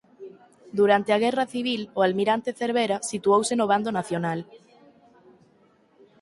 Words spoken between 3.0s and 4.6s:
situouse no bando nacional.